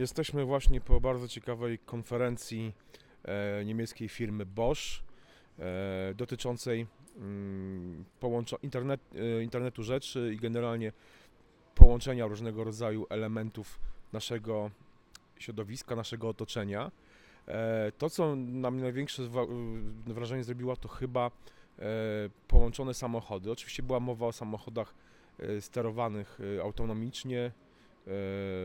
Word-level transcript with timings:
Jesteśmy 0.00 0.44
właśnie 0.44 0.80
po 0.80 1.00
bardzo 1.00 1.28
ciekawej 1.28 1.78
konferencji 1.78 2.72
e, 3.24 3.64
niemieckiej 3.64 4.08
firmy 4.08 4.46
Bosch 4.46 4.80
e, 5.58 6.14
dotyczącej 6.14 6.86
mm, 7.16 8.04
internet, 8.62 9.00
e, 9.14 9.42
internetu 9.42 9.82
rzeczy 9.82 10.32
i 10.34 10.36
generalnie 10.36 10.92
połączenia 11.74 12.26
różnego 12.26 12.64
rodzaju 12.64 13.06
elementów 13.10 13.78
naszego 14.12 14.70
środowiska, 15.38 15.96
naszego 15.96 16.28
otoczenia. 16.28 16.90
To, 17.98 18.10
co 18.10 18.36
na 18.36 18.70
mnie 18.70 18.82
największe 18.82 19.22
y, 19.22 19.26
wrażenie 20.14 20.44
zrobiło, 20.44 20.76
to 20.76 20.88
chyba 20.88 21.30
połączone 22.48 22.94
samochody. 22.94 23.50
Oczywiście 23.50 23.82
była 23.82 24.00
mowa 24.00 24.26
o 24.26 24.32
samochodach 24.32 24.94
sterowanych 25.60 26.38
autonomicznie, 26.62 27.52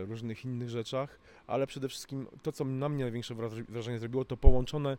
różnych 0.08 0.44
innych 0.44 0.70
rzeczach, 0.70 1.18
ale 1.46 1.66
przede 1.66 1.88
wszystkim 1.88 2.26
to, 2.42 2.52
co 2.52 2.64
na 2.64 2.88
mnie 2.88 3.04
największe 3.04 3.34
wraż- 3.34 3.64
wrażenie 3.68 3.98
zrobiło, 3.98 4.24
to 4.24 4.36
połączone, 4.36 4.98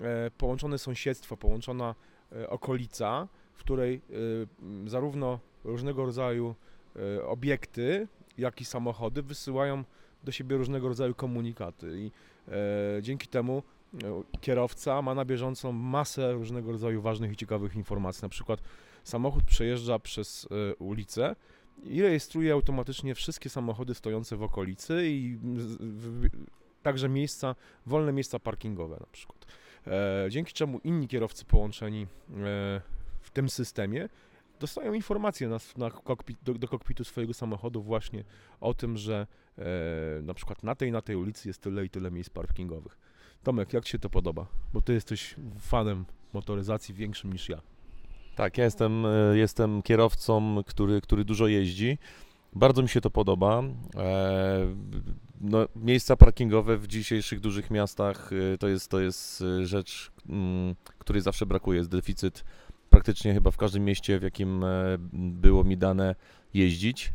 e, 0.00 0.30
połączone 0.38 0.78
sąsiedztwo, 0.78 1.36
połączona 1.36 1.94
e, 2.32 2.50
okolica, 2.50 3.28
w 3.54 3.58
której 3.58 3.94
e, 3.94 4.88
zarówno 4.90 5.38
różnego 5.64 6.04
rodzaju 6.06 6.54
e, 6.96 7.24
obiekty, 7.26 8.08
jak 8.38 8.60
i 8.60 8.64
samochody 8.64 9.22
wysyłają 9.22 9.84
do 10.24 10.32
siebie 10.32 10.56
różnego 10.56 10.88
rodzaju 10.88 11.14
komunikaty 11.14 11.98
i 11.98 12.10
e, 12.48 13.02
dzięki 13.02 13.28
temu 13.28 13.62
e, 14.04 14.22
kierowca 14.40 15.02
ma 15.02 15.14
na 15.14 15.24
bieżąco 15.24 15.72
masę 15.72 16.32
różnego 16.32 16.72
rodzaju 16.72 17.02
ważnych 17.02 17.32
i 17.32 17.36
ciekawych 17.36 17.76
informacji. 17.76 18.22
Na 18.22 18.28
przykład 18.28 18.60
samochód 19.04 19.44
przejeżdża 19.44 19.98
przez 19.98 20.48
e, 20.70 20.74
ulicę 20.74 21.36
i 21.84 22.02
rejestruje 22.02 22.52
automatycznie 22.52 23.14
wszystkie 23.14 23.50
samochody 23.50 23.94
stojące 23.94 24.36
w 24.36 24.42
okolicy 24.42 25.08
i 25.08 25.38
w, 25.42 26.28
także 26.82 27.08
miejsca, 27.08 27.54
wolne 27.86 28.12
miejsca 28.12 28.38
parkingowe 28.38 28.96
na 29.00 29.06
przykład. 29.12 29.46
E, 29.86 30.26
dzięki 30.30 30.52
czemu 30.52 30.80
inni 30.84 31.08
kierowcy 31.08 31.44
połączeni 31.44 32.02
e, 32.02 32.06
w 33.20 33.30
tym 33.32 33.48
systemie 33.48 34.08
dostają 34.60 34.92
informacje 34.92 35.48
na, 35.48 35.58
na 35.76 35.90
kokpit, 35.90 36.38
do, 36.42 36.54
do 36.54 36.68
kokpitu 36.68 37.04
swojego 37.04 37.34
samochodu 37.34 37.82
właśnie 37.82 38.24
o 38.60 38.74
tym, 38.74 38.96
że 38.96 39.26
e, 39.58 39.62
na 40.22 40.34
przykład 40.34 40.62
na 40.62 40.74
tej 40.74 40.92
na 40.92 41.02
tej 41.02 41.16
ulicy 41.16 41.48
jest 41.48 41.60
tyle 41.60 41.84
i 41.84 41.90
tyle 41.90 42.10
miejsc 42.10 42.30
parkingowych. 42.30 42.98
Tomek, 43.42 43.72
jak 43.72 43.84
Ci 43.84 43.92
się 43.92 43.98
to 43.98 44.10
podoba? 44.10 44.46
Bo 44.72 44.80
Ty 44.80 44.92
jesteś 44.92 45.34
fanem 45.60 46.04
motoryzacji 46.32 46.94
większym 46.94 47.32
niż 47.32 47.48
ja. 47.48 47.60
Tak, 48.36 48.58
ja 48.58 48.64
jestem, 48.64 49.06
e, 49.06 49.36
jestem 49.36 49.82
kierowcą, 49.82 50.62
który, 50.66 51.00
który 51.00 51.24
dużo 51.24 51.46
jeździ. 51.46 51.98
Bardzo 52.52 52.82
mi 52.82 52.88
się 52.88 53.00
to 53.00 53.10
podoba. 53.10 53.62
E, 53.96 54.66
no, 55.40 55.58
miejsca 55.76 56.16
parkingowe 56.16 56.76
w 56.76 56.86
dzisiejszych 56.86 57.40
dużych 57.40 57.70
miastach 57.70 58.30
e, 58.32 58.58
to 58.58 58.68
jest, 58.68 58.90
to 58.90 59.00
jest 59.00 59.44
rzecz, 59.62 60.12
mm, 60.28 60.74
której 60.98 61.22
zawsze 61.22 61.46
brakuje. 61.46 61.78
Jest 61.78 61.90
deficyt 61.90 62.44
praktycznie 62.90 63.34
chyba 63.34 63.50
w 63.50 63.56
każdym 63.56 63.84
mieście, 63.84 64.18
w 64.18 64.22
jakim 64.22 64.64
było 65.12 65.64
mi 65.64 65.76
dane 65.76 66.14
jeździć. 66.54 67.12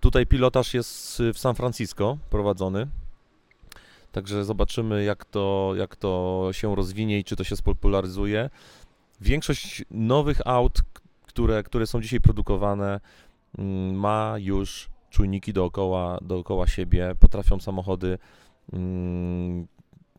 Tutaj 0.00 0.26
pilotaż 0.26 0.74
jest 0.74 1.22
w 1.34 1.38
San 1.38 1.54
Francisco 1.54 2.18
prowadzony. 2.30 2.86
Także 4.12 4.44
zobaczymy, 4.44 5.04
jak 5.04 5.24
to, 5.24 5.72
jak 5.76 5.96
to 5.96 6.48
się 6.52 6.74
rozwinie 6.76 7.18
i 7.18 7.24
czy 7.24 7.36
to 7.36 7.44
się 7.44 7.56
spopularyzuje. 7.56 8.50
Większość 9.20 9.84
nowych 9.90 10.40
aut, 10.44 10.82
które, 11.26 11.62
które 11.62 11.86
są 11.86 12.00
dzisiaj 12.00 12.20
produkowane, 12.20 13.00
mm, 13.58 13.94
ma 13.94 14.34
już 14.38 14.88
czujniki 15.10 15.52
dookoła, 15.52 16.18
dookoła 16.22 16.66
siebie, 16.66 17.14
potrafią 17.20 17.60
samochody. 17.60 18.18
mm, 18.72 19.66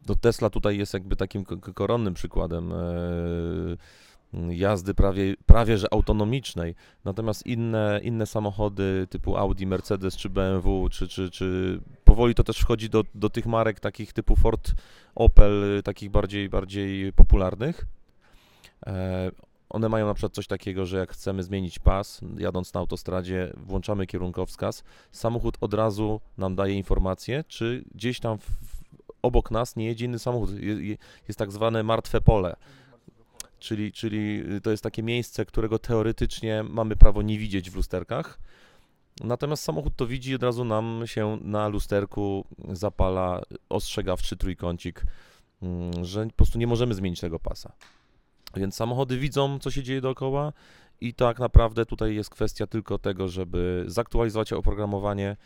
No 0.08 0.16
Tesla 0.16 0.50
tutaj 0.50 0.78
jest 0.78 0.94
jakby 0.94 1.16
takim 1.16 1.46
koronnym 1.74 2.14
przykładem 2.14 2.72
e, 2.74 2.76
jazdy 4.50 4.94
prawie, 4.94 5.36
prawie 5.46 5.78
że 5.78 5.94
autonomicznej. 5.94 6.76
Natomiast 7.06 7.46
inne, 7.46 8.00
inne 8.04 8.26
samochody 8.26 9.08
typu 9.10 9.38
Audi, 9.38 9.66
Mercedes 9.66 10.18
czy 10.18 10.30
BMW, 10.30 10.90
czy, 10.90 11.08
czy, 11.08 11.30
czy 11.30 11.80
powoli 12.04 12.36
to 12.36 12.44
też 12.44 12.58
wchodzi 12.60 12.90
do, 12.90 13.04
do 13.16 13.30
tych 13.30 13.46
marek 13.46 13.80
takich 13.80 14.14
typu 14.14 14.36
Ford, 14.36 14.72
Opel, 15.16 15.82
takich 15.84 16.10
bardziej, 16.10 16.50
bardziej 16.50 17.14
popularnych. 17.14 17.86
E, 18.88 19.32
One 19.70 19.90
mają 19.90 20.08
na 20.08 20.14
przykład 20.14 20.34
coś 20.34 20.48
takiego, 20.48 20.86
że 20.86 20.98
jak 20.98 21.12
chcemy 21.12 21.44
zmienić 21.44 21.80
pas, 21.80 22.22
jadąc 22.38 22.74
na 22.74 22.80
autostradzie, 22.80 23.54
włączamy 23.58 24.08
kierunkowskaz, 24.08 24.84
samochód 25.12 25.58
od 25.62 25.74
razu 25.74 26.22
nam 26.38 26.56
daje 26.56 26.74
informację, 26.74 27.44
czy 27.48 27.84
gdzieś 27.96 28.20
tam 28.20 28.38
w, 28.38 28.48
obok 29.22 29.52
nas 29.52 29.76
nie 29.76 29.86
jedzie 29.86 30.06
inny 30.06 30.20
samochód. 30.20 30.50
Je- 30.60 30.88
je- 30.90 30.98
Jest 31.28 31.40
tak 31.40 31.52
zwane 31.52 31.84
martwe 31.84 32.22
pole. 32.22 32.56
Czyli, 33.60 33.92
czyli 33.92 34.44
to 34.64 34.72
jest 34.72 34.84
takie 34.84 35.04
miejsce, 35.04 35.46
którego 35.46 35.80
teoretycznie 35.80 36.64
mamy 36.64 36.96
prawo 36.96 37.22
nie 37.22 37.38
widzieć 37.40 37.70
w 37.72 37.76
lusterkach. 37.76 38.40
Natomiast 39.24 39.64
samochód 39.64 39.96
to 39.96 40.08
widzi 40.08 40.32
i 40.32 40.36
od 40.36 40.44
razu 40.44 40.66
nam 40.66 41.02
się 41.06 41.38
na 41.42 41.68
lusterku 41.68 42.46
zapala 42.70 43.42
ostrzegawczy 43.70 44.38
trójkącik, 44.38 45.04
mm, 45.62 46.06
że 46.06 46.26
po 46.26 46.34
prostu 46.34 46.60
nie 46.60 46.68
możemy 46.68 46.94
zmienić 46.94 47.20
tego 47.20 47.40
pasa. 47.40 47.72
Więc 48.56 48.76
samochody 48.76 49.18
widzą, 49.18 49.60
co 49.60 49.72
się 49.72 49.84
dzieje 49.84 50.02
dookoła 50.02 50.54
i 51.02 51.14
tak 51.14 51.40
naprawdę 51.40 51.86
tutaj 51.86 52.16
jest 52.16 52.30
kwestia 52.30 52.68
tylko 52.68 52.98
tego, 52.98 53.28
żeby 53.28 53.84
zaktualizować 53.88 54.54
oprogramowanie, 54.54 55.38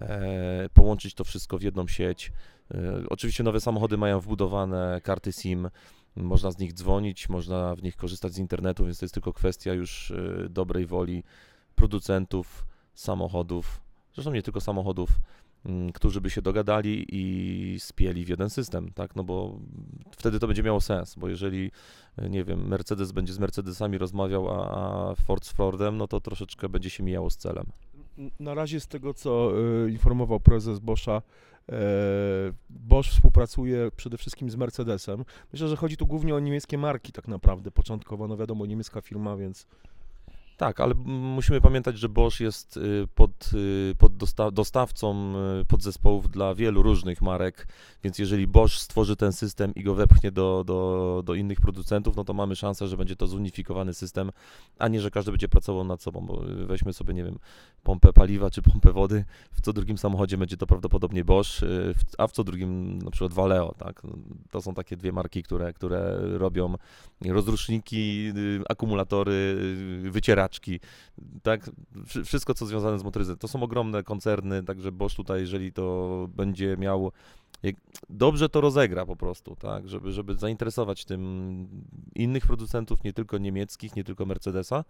e, 0.00 0.68
połączyć 0.74 1.14
to 1.14 1.24
wszystko 1.24 1.58
w 1.58 1.62
jedną 1.62 1.88
sieć. 1.88 2.32
E, 2.74 3.02
oczywiście 3.08 3.42
nowe 3.42 3.60
samochody 3.60 3.96
mają 3.96 4.20
wbudowane 4.20 5.00
karty 5.04 5.32
SIM, 5.32 5.70
można 6.16 6.50
z 6.50 6.58
nich 6.58 6.72
dzwonić, 6.72 7.28
można 7.28 7.74
w 7.74 7.82
nich 7.82 7.96
korzystać 7.96 8.32
z 8.32 8.38
internetu, 8.38 8.84
więc 8.84 8.98
to 8.98 9.04
jest 9.04 9.14
tylko 9.14 9.32
kwestia 9.32 9.72
już 9.72 10.10
e, 10.10 10.48
dobrej 10.48 10.86
woli 10.86 11.24
producentów 11.74 12.66
samochodów, 12.94 13.80
zresztą 14.14 14.32
nie 14.32 14.42
tylko 14.42 14.60
samochodów, 14.60 15.10
którzy 15.94 16.20
by 16.20 16.30
się 16.30 16.42
dogadali 16.42 17.06
i 17.12 17.80
spieli 17.80 18.24
w 18.24 18.28
jeden 18.28 18.50
system, 18.50 18.92
tak? 18.92 19.16
No 19.16 19.24
bo 19.24 19.58
wtedy 20.10 20.38
to 20.38 20.46
będzie 20.46 20.62
miało 20.62 20.80
sens, 20.80 21.14
bo 21.14 21.28
jeżeli, 21.28 21.70
e, 22.16 22.30
nie 22.30 22.44
wiem, 22.44 22.68
Mercedes 22.68 23.12
będzie 23.12 23.32
z 23.32 23.38
Mercedesami 23.38 23.98
rozmawiał, 23.98 24.48
a, 24.50 25.14
Ford 25.14 25.44
z 25.44 25.52
Fordem, 25.52 25.96
no 25.96 26.08
to 26.08 26.20
troszeczkę 26.20 26.68
będzie 26.68 26.90
się 26.90 27.02
mijało 27.02 27.30
z 27.30 27.36
celem. 27.36 27.66
Na 28.40 28.54
razie 28.54 28.80
z 28.80 28.86
tego, 28.86 29.14
co 29.14 29.52
e, 29.86 29.90
informował 29.90 30.40
prezes 30.40 30.78
Boscha, 30.78 31.22
e, 31.68 31.72
Bosch 32.70 33.10
współpracuje 33.10 33.90
przede 33.96 34.18
wszystkim 34.18 34.50
z 34.50 34.56
Mercedesem. 34.56 35.24
Myślę, 35.52 35.68
że 35.68 35.76
chodzi 35.76 35.96
tu 35.96 36.06
głównie 36.06 36.34
o 36.34 36.40
niemieckie 36.40 36.78
marki 36.78 37.12
tak 37.12 37.28
naprawdę. 37.28 37.70
Początkowo, 37.70 38.28
no 38.28 38.36
wiadomo, 38.36 38.66
niemiecka 38.66 39.00
firma, 39.00 39.36
więc 39.36 39.66
Tak, 40.56 40.80
ale 40.80 40.94
musimy 41.06 41.60
pamiętać, 41.60 41.98
że 41.98 42.08
Bosch 42.08 42.40
jest 42.40 42.76
y, 42.76 43.08
pod, 43.14 43.50
y, 43.54 43.94
pod 43.98 44.16
dosta- 44.16 44.50
dostawcą 44.50 45.34
y, 45.60 45.64
podzespołów 45.64 46.30
dla 46.30 46.54
wielu 46.54 46.82
różnych 46.82 47.22
marek, 47.22 47.68
więc 48.04 48.18
jeżeli 48.18 48.46
Bosch 48.46 48.74
stworzy 48.74 49.16
ten 49.16 49.32
system 49.32 49.74
i 49.74 49.82
go 49.82 49.94
wepchnie 49.94 50.30
do, 50.30 50.64
do, 50.66 51.22
do 51.24 51.34
innych 51.34 51.60
producentów, 51.60 52.16
no 52.16 52.24
to 52.24 52.34
mamy 52.34 52.56
szansę, 52.56 52.88
że 52.88 52.96
będzie 52.96 53.16
to 53.16 53.26
zunifikowany 53.26 53.94
system, 53.94 54.30
a 54.78 54.88
nie, 54.88 55.00
że 55.00 55.10
każdy 55.10 55.30
będzie 55.30 55.48
pracował 55.48 55.84
nad 55.84 56.02
sobą, 56.02 56.26
bo 56.26 56.42
weźmy 56.66 56.92
sobie, 56.92 57.14
nie 57.14 57.24
wiem, 57.24 57.38
pompę 57.82 58.12
paliwa 58.12 58.50
czy 58.50 58.62
pompę 58.62 58.92
wody, 58.92 59.24
w 59.52 59.60
co 59.60 59.72
drugim 59.72 59.98
samochodzie 59.98 60.38
będzie 60.38 60.56
to 60.56 60.66
prawdopodobnie 60.66 61.24
Bosch, 61.24 61.50
a 62.18 62.26
w 62.26 62.32
co 62.32 62.44
drugim 62.44 62.98
na 62.98 63.10
przykład 63.10 63.32
Valeo, 63.32 63.74
tak? 63.78 64.02
To 64.50 64.62
są 64.62 64.74
takie 64.74 64.96
dwie 64.96 65.12
marki, 65.12 65.42
które, 65.42 65.72
które 65.72 66.18
robią 66.38 66.74
rozruszniki, 67.24 68.32
akumulatory, 68.68 69.32
y, 70.04 70.10
wycieraczki, 70.46 70.80
tak, 71.42 71.70
Wszy- 72.06 72.24
wszystko 72.24 72.54
co 72.54 72.66
związane 72.66 72.98
z 72.98 73.04
motoryzacją. 73.04 73.38
To 73.38 73.48
są 73.48 73.62
ogromne 73.62 74.02
koncerny, 74.02 74.62
także 74.62 74.92
Bosch 74.92 75.16
tutaj, 75.16 75.40
jeżeli 75.40 75.72
to 75.72 76.28
będzie 76.36 76.76
miał, 76.76 77.12
dobrze 78.10 78.48
to 78.48 78.60
rozegra 78.60 79.06
po 79.06 79.16
prostu, 79.16 79.56
tak, 79.56 79.88
żeby, 79.88 80.12
żeby 80.12 80.34
zainteresować 80.34 81.04
tym 81.04 81.68
innych 82.14 82.46
producentów, 82.46 83.04
nie 83.04 83.12
tylko 83.12 83.38
niemieckich, 83.38 83.96
nie 83.96 84.04
tylko 84.04 84.26
Mercedesa, 84.26 84.84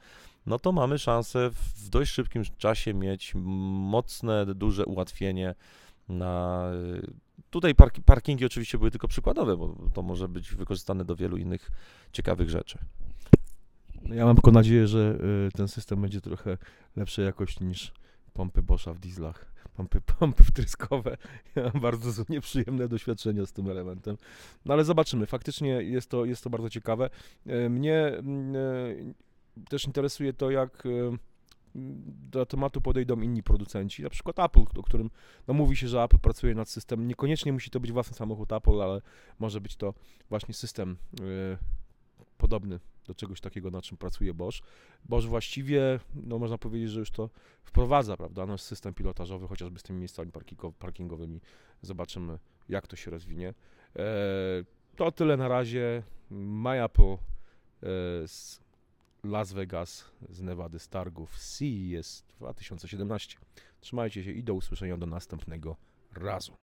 no 0.47 0.59
to 0.59 0.73
mamy 0.73 0.99
szansę 0.99 1.51
w 1.51 1.89
dość 1.89 2.13
szybkim 2.13 2.43
czasie 2.59 2.95
mieć 2.95 3.33
mocne, 3.35 4.47
duże 4.55 4.87
ułatwienie 4.87 5.55
na... 6.09 6.71
Tutaj 7.51 7.75
parki, 7.75 8.03
parkingi 8.03 8.45
oczywiście 8.45 8.79
były 8.79 8.91
tylko 8.91 9.09
przykładowe, 9.09 9.57
bo 9.57 9.77
to 9.95 10.03
może 10.03 10.29
być 10.29 10.55
wykorzystane 10.55 11.05
do 11.05 11.17
wielu 11.17 11.37
innych 11.37 11.71
ciekawych 12.13 12.51
rzeczy. 12.51 12.79
No 14.09 14.15
ja 14.15 14.25
mam 14.25 14.37
tylko 14.37 14.51
nadzieję, 14.51 14.87
że 14.87 15.19
e, 15.47 15.51
ten 15.51 15.69
system 15.69 16.03
będzie 16.03 16.21
trochę 16.21 16.59
lepszej 16.97 17.25
jakości 17.25 17.65
niż 17.65 17.93
pompy 18.33 18.63
Boscha 18.63 18.93
w 18.93 18.99
dieslach. 18.99 19.53
Pompy, 19.77 20.01
pompy 20.19 20.45
wtryskowe. 20.45 21.17
Ja 21.57 21.63
mam 21.63 21.83
bardzo 21.83 22.25
nieprzyjemne 22.29 22.89
doświadczenia 22.89 23.47
z 23.47 23.53
tym 23.53 23.71
elementem. 23.71 24.17
No 24.65 24.75
ale 24.75 24.85
zobaczymy. 24.85 25.27
Faktycznie 25.27 25.69
jest 25.69 26.11
to, 26.11 26.25
jest 26.25 26.45
to 26.45 26.51
bardzo 26.51 26.71
ciekawe. 26.71 27.11
E, 27.47 27.69
Mnie 27.69 28.07
mm, 28.07 28.57
e, 28.57 29.65
też 29.69 29.85
interesuje 29.87 30.33
to, 30.33 30.51
jak 30.51 30.87
mm, 30.87 31.19
do 32.31 32.47
tematu 32.47 32.81
podejdą 32.81 33.21
inni 33.21 33.43
producenci, 33.43 34.03
na 34.03 34.11
przykład 34.11 34.39
Apple, 34.39 34.61
o 34.79 34.83
którym 34.83 35.11
no, 35.49 35.55
mówi 35.55 35.77
się, 35.77 35.89
że 35.89 36.03
Apple 36.03 36.19
pracuje 36.19 36.55
nad 36.55 36.69
systemem. 36.69 37.09
Niekoniecznie 37.09 37.53
musi 37.53 37.71
to 37.71 37.81
być 37.81 37.93
własny 37.93 38.17
samochód 38.17 38.53
Apple, 38.53 38.83
ale 38.83 39.01
może 39.39 39.61
być 39.61 39.77
to 39.77 39.95
właśnie 40.29 40.55
system 40.55 40.97
y, 41.21 41.59
podobny 42.39 42.81
do 43.07 43.15
czegoś 43.15 43.41
takiego, 43.41 43.71
na 43.71 43.83
czym 43.83 43.99
pracuje 43.99 44.35
Bosch. 44.35 44.59
Bosch 45.05 45.29
właściwie, 45.29 46.01
no 46.15 46.39
można 46.39 46.59
powiedzieć, 46.59 46.91
że 46.91 47.01
już 47.01 47.11
to 47.11 47.31
wprowadza, 47.63 48.17
prawda, 48.17 48.47
nasz 48.47 48.63
system 48.63 48.95
pilotażowy, 48.95 49.49
chociażby 49.49 49.79
z 49.79 49.83
tymi 49.83 49.99
miejscami 49.99 50.33
parkingo- 50.33 50.73
parkingowymi. 50.73 51.41
Zobaczymy, 51.83 52.39
jak 52.69 52.87
to 52.87 52.97
się 52.97 53.11
rozwinie. 53.11 53.55
E, 53.97 54.05
to 54.97 55.13
tyle 55.13 55.37
na 55.37 55.49
razie. 55.49 56.03
My 56.31 56.85
Apple 56.85 57.13
e, 57.13 57.19
z 58.29 58.61
Las 59.25 59.53
Vegas, 59.53 60.11
z 60.29 60.43
Nevady, 60.43 60.79
z 60.79 60.89
targów 60.89 61.39
CES 61.39 62.25
2017. 62.39 63.39
Trzymajcie 63.81 64.25
się 64.25 64.31
i 64.31 64.43
do 64.43 64.55
usłyszenia 64.55 64.97
do 64.97 65.07
następnego 65.07 65.77
razu. 66.13 66.57